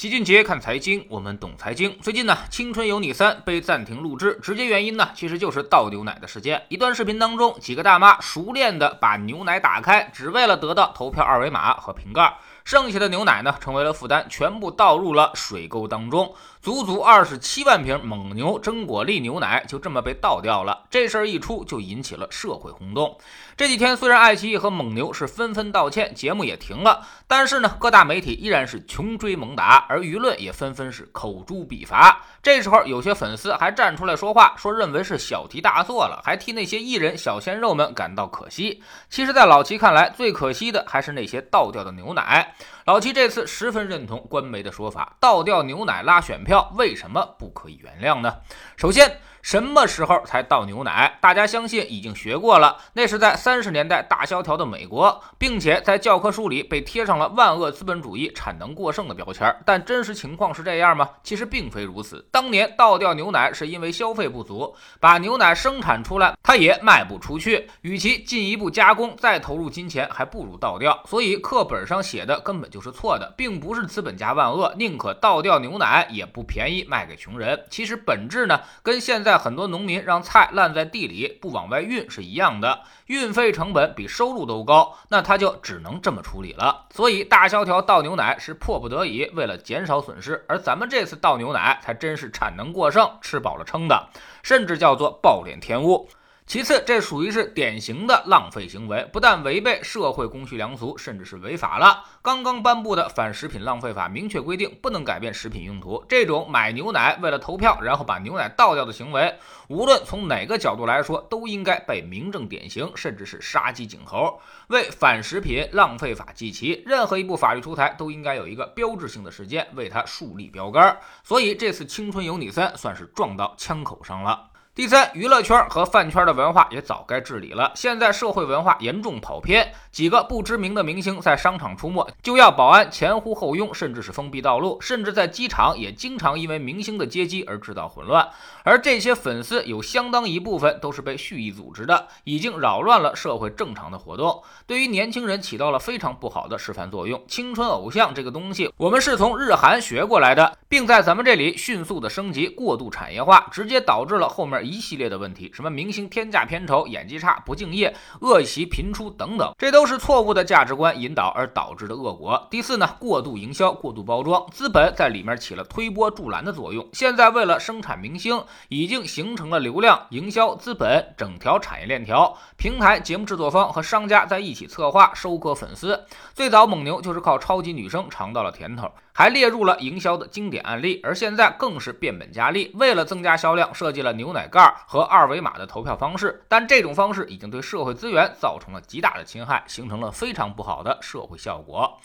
[0.00, 1.94] 齐俊杰看财经，我们懂财经。
[2.00, 6.62] 最近呢，《青春有你三》被暂停录制，直接原因呢，其实就是倒牛奶的事件。
[6.70, 12.34] 一段视频当中，几个大妈熟练的把牛奶打开，只为了得到投票二维码和瓶盖。
[12.64, 16.34] 剩下的牛奶呢，成为了负担，全部倒入了水沟当中。
[16.62, 20.84] 足足二十七万瓶蒙牛真果粒牛奶就这么被倒掉了。
[20.90, 23.16] 这事儿一出，就引起了社会轰动。
[23.56, 32.20] 这几天，虽然爱奇艺和蒙牛是纷纷道歉，节目也停了，但是呢，各大媒体依然是穷追猛打，而舆论也纷纷是口诛笔伐。
[32.42, 38.82] 这时候，有些粉丝还站出来说话，说认为是小题大做了，还替那些艺人小鲜肉们感到可惜。
[39.08, 42.49] 其实，在老齐看来，最可惜的还是那些倒掉的牛奶。
[42.84, 48.36] 老七这次十分认同官媒的说法，倒掉牛奶拉选票，为什么不可以原谅呢？
[48.76, 49.20] 首先。
[49.42, 51.18] 什么时候才倒牛奶？
[51.20, 59.56] 大家相信已经学过了，那是在三十年代大萧条的美国，并且在教科书里被贴上了万恶资本主义产能过剩的标签。
[59.64, 61.08] 但真实情况是这样吗？
[61.22, 62.28] 其实并非如此。
[62.30, 71.02] 当年倒掉牛奶是因为消费不足，把牛奶生产出来，它也卖不出去，与其进一步加工再投入金钱，还不如倒掉。
[71.06, 77.64] 所以课本上写的根本就是错的，并不是资本家万恶，宁可倒掉牛奶也不便宜卖给穷人。
[77.70, 79.29] 其实本质呢，跟现在。
[79.30, 86.86] 在很多农民让菜烂在地里不往外运是一样的，运费成本比收入都高，那他就只能这么处理了。
[86.92, 94.08] 所以大萧条倒牛奶是迫不得已，为了减少损失，而咱们这次倒牛奶才真是产能过剩，吃饱了撑的，
[94.42, 96.08] 甚至叫做暴殄天物。
[96.50, 102.02] 其次，这属于是典型的浪费行为，不但违背社会公序良俗，甚至是违法了。
[102.22, 106.04] 刚刚颁布的反食品浪费法明确规定，不能改变食品用途。
[106.08, 109.32] 这种买牛奶为了投票，然后把牛奶倒掉的行为，
[109.68, 114.40] 无论从哪个角度来说，都应该被明正典刑，甚至是杀鸡儆猴。
[114.70, 120.98] 为反食品浪费法记旗，任何一部法律出台，都应该有一个标志性的事件为它树立标杆。
[121.22, 124.49] 所以这次《青春有你三》算是撞到枪口上了。
[124.72, 127.72] 第三，娱乐圈和饭圈的文化也早该治理了。
[127.74, 138.26] 现在社会文化严重跑偏，几个不知名的明星在商场出没，就要保安前呼后拥，甚至是封闭道路，甚至在机场也经常因为明星的接机而制造混乱。
[138.62, 147.20] 而这些粉丝有相当一部分都是被蓄意组织的，已经扰乱了社会正常的活动，对于年轻人起到了非常不好的示范作用。
[147.26, 154.59] 青春偶像这个东西，我们是从日韩学过来的，并在咱们这里迅速的升级、过度产业化，直接导致了后面。
[154.60, 162.46] 一系列的问题，什么明星天价片酬、演技差、不敬业、恶习频出等等，这都是错误的价值观引导而导致的恶果。
[162.50, 166.88] 第四呢，过度营销、过度包装，资本在里面起了推波助澜的作用。
[166.92, 176.04] 现在为了生产明星，已经形成了流量、营销、资本整条产业链条，平台、节目制作方和商家在一起策划收割粉丝。
[176.34, 178.90] 最早蒙牛就是靠超级女生尝到了甜头。
[179.12, 186.44] 还列入了营销的经典案例，而现在更是变本加厉，为了增加销量，设计了牛奶盖和二维码的投票方式。
[186.48, 191.98] 但这种方式已经对社会资源造成了极大的侵害，形成了非常不好的社会效果。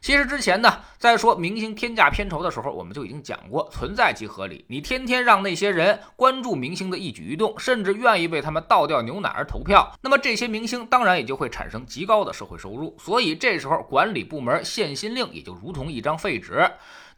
[0.00, 4.64] 其实之前呢，在说明星天价片酬的时候，我们就已经讲过，存在即合理。
[4.66, 12.96] 你天天让那些人关注明星的一举一动，甚至愿意为他们倒掉牛奶而投票，那么这些明星当然也就会产生极高的社会收入。
[12.98, 16.66] 所以这时候管理部门限薪令也就如同一张废纸。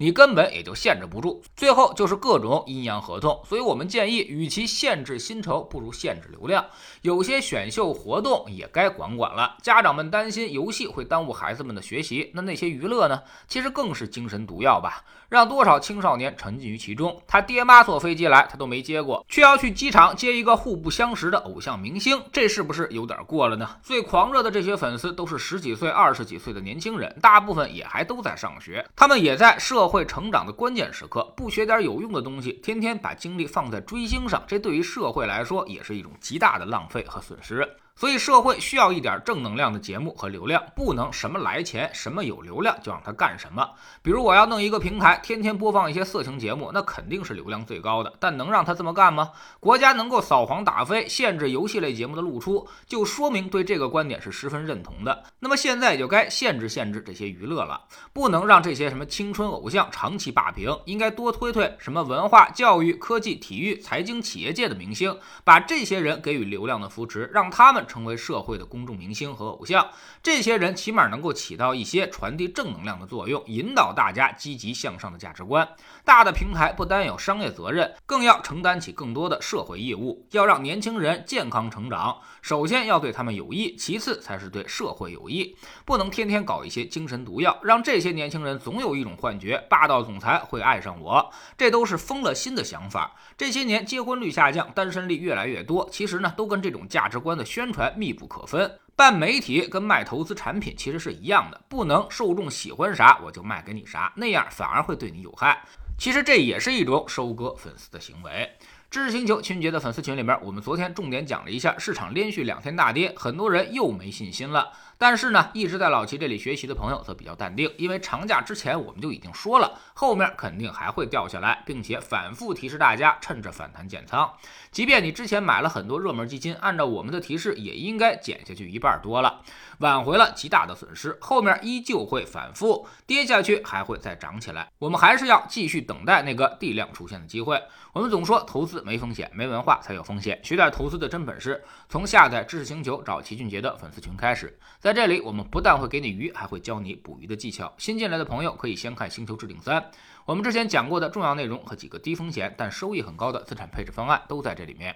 [0.03, 3.41] 你根本也就限制不住，最后就是各种阴阳合同。
[3.45, 6.67] 所以我们建议，与其限制薪酬，不如限制流量。
[7.03, 9.57] 有些选秀活动也该管管了。
[9.63, 13.23] 家长们担心游戏会耽误孩子们的学习，那那些娱乐呢？
[13.47, 15.05] 其实更是精神毒药吧？
[15.29, 17.23] 让多少青少年沉浸于其中？
[17.29, 23.77] 他爹妈坐飞机来，他都没接过，却要去机场接一个互不相识的偶像明星，这是不是有点过了呢？
[23.85, 29.92] 最狂热的这些粉丝都是十几岁、二十几岁的年轻人，大部分也还都在上学，他们也在社。
[29.93, 37.69] 会成长的关键时刻，不学点有用的东西，天天把精力放在追星上，这对于社会来说也是一种极大的浪费和损失。
[38.03, 43.65] 所以社会需要一点正能量的节目和流量，不能什么来钱，什么有流量就让他干什么。
[44.03, 48.13] 比如我要弄一个平台，天天播放一些色情节目，那肯定是流量最高的。
[48.19, 49.31] 但能让他这么干吗？
[49.61, 55.23] 国家能够扫黄打非，限制游戏类节目的露出，就说明对这个观点是十分认同的。
[55.39, 57.83] 那么现在就该限制限制这些娱乐了，
[58.13, 67.87] 不能让这些什么青春偶像长期霸屏，应该多推推什么文化、教育、科技、体育、财经、企业界的明星，把这些人给予流量的扶持，让他们。
[67.93, 69.91] 成为社会的公众明星和偶像。
[70.23, 75.69] 这些人起码能够起到一些传递正能量的作用，引导大家积极向上的价值观。
[76.03, 80.27] 大的平台不单有商业责任，更要承担起更多的社会义务。
[80.31, 85.55] 要让年轻人健康成长，首先要对他们有益，其次才是对社会有益。
[85.85, 91.31] 不能天天搞一些精神毒药，让这些年轻人总有一种幻觉：霸道总裁会爱上我。
[91.59, 93.15] 这都是疯了心的想法。
[93.37, 98.79] 这些年结婚率下降，单身率越来越多，其实呢，都跟这种价值观的宣传密不可分。
[98.95, 105.65] 办媒体跟卖投资产品其实是一样的，不能受众喜欢啥我就卖给你啥，那样反而会对你有害。
[105.99, 108.51] 其实这也是一种收割粉丝的行为。
[108.91, 114.71] 知识星球清洁的粉丝群里面，我们昨天重点讲了一下市场连续两天大跌，很多人又没信心了。
[115.03, 124.33] 但是呢，一直在老齐这里学习的朋友则比较淡定，因为长假之前我们就已经说了，后面肯定还会掉下来，并且反复提示大家趁着反弹减仓。
[124.71, 129.43] 即便你之前买了很多热门基金，按照我们的提示，也应该减下去一半多了，
[129.79, 131.19] 挽回了极大的损失。
[131.21, 134.71] 后面依旧会反复跌下去，还会再涨起来。
[134.79, 137.61] 我们还是要继续等待那个地量出现的机会。
[137.93, 140.41] 我们总说投资没风险，没文化才有风险。
[140.45, 144.92] 学点投资的真本事，从下载知识星球找齐俊杰的粉丝群开始，在。
[144.93, 147.73] 在这里，我们不但会给你鱼，还会教你捕鱼的技巧。
[147.79, 149.81] 新进来的朋友可以先看《星球置顶三》，
[150.27, 154.95] 我们之前讲过的重要内容和几个低风险但收益很高的资产配置方案都在这里面。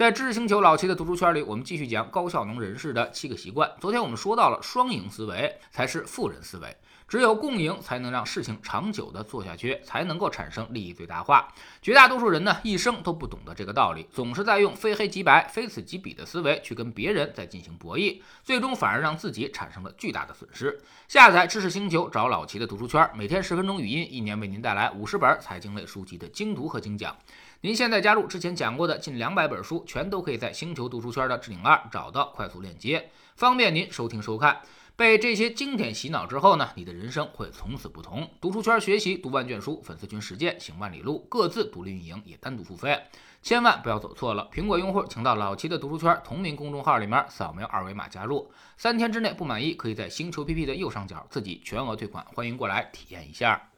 [0.00, 3.70] 在知识星球老七的读书圈里，我们继续讲高效能人士的七个习惯。
[3.78, 6.74] 昨天我们说到了双赢思维才是富人思维。
[7.06, 11.52] 只有共赢，才能让事情长久的做下去，才能够产生利益最大化。
[11.82, 20.80] 绝大多数人呢，一生都不懂得这个道理，总是在用非黑即白、非此即彼的思维去跟别人在进行博弈，最终反而让自己产生了巨大的损失。
[21.08, 27.14] 下载知识星球，找老齐的读书圈，每天十分钟语音，一年为您带来五十本财经类书籍的精读和精讲。
[27.62, 34.62] 您现在加入之前讲过的近两百本书，全都可以在星球读书圈的置顶二找到快速链接，方便您收听收看。
[34.96, 38.26] 被这些经典洗脑之后呢，你的人生会从此不同。
[38.40, 42.98] 读书圈学习读万卷书，粉丝群实践行万里路，各自独立运营也单独付费，
[43.42, 44.48] 千万不要走错了。
[44.50, 53.69] 苹果用户请到老齐的读书圈同名公众号里面扫描二维码加入，三天之内不满意可以在星球 PP 的右上角自己全额退款，欢迎过来体验一下。